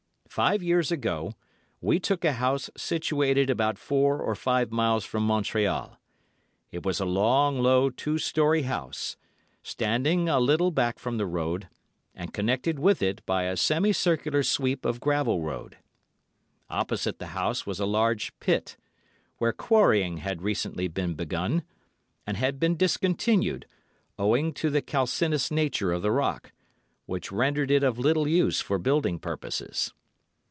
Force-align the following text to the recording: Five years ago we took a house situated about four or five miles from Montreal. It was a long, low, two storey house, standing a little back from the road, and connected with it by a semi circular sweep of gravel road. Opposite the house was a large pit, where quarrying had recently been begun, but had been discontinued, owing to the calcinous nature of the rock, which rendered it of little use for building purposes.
Five 0.27 0.63
years 0.63 0.93
ago 0.93 1.33
we 1.81 1.99
took 1.99 2.23
a 2.23 2.31
house 2.31 2.69
situated 2.77 3.49
about 3.49 3.77
four 3.77 4.21
or 4.21 4.33
five 4.33 4.71
miles 4.71 5.03
from 5.03 5.27
Montreal. 5.27 5.99
It 6.71 6.85
was 6.85 7.01
a 7.01 7.05
long, 7.05 7.59
low, 7.59 7.89
two 7.89 8.17
storey 8.17 8.61
house, 8.61 9.17
standing 9.61 10.29
a 10.29 10.39
little 10.39 10.71
back 10.71 10.99
from 10.99 11.17
the 11.17 11.25
road, 11.25 11.67
and 12.15 12.33
connected 12.33 12.79
with 12.79 13.03
it 13.03 13.25
by 13.25 13.43
a 13.43 13.57
semi 13.57 13.91
circular 13.91 14.41
sweep 14.41 14.85
of 14.85 15.01
gravel 15.01 15.41
road. 15.41 15.75
Opposite 16.69 17.19
the 17.19 17.27
house 17.35 17.65
was 17.65 17.81
a 17.81 17.85
large 17.85 18.31
pit, 18.39 18.77
where 19.37 19.51
quarrying 19.51 20.19
had 20.19 20.43
recently 20.43 20.87
been 20.87 21.13
begun, 21.13 21.63
but 22.25 22.37
had 22.37 22.57
been 22.57 22.77
discontinued, 22.77 23.65
owing 24.17 24.53
to 24.53 24.69
the 24.69 24.81
calcinous 24.81 25.51
nature 25.51 25.91
of 25.91 26.01
the 26.01 26.11
rock, 26.13 26.53
which 27.05 27.33
rendered 27.33 27.69
it 27.69 27.83
of 27.83 27.99
little 27.99 28.29
use 28.29 28.61
for 28.61 28.77
building 28.79 29.19
purposes. 29.19 29.93